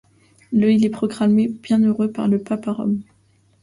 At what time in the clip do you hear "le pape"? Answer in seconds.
2.27-2.67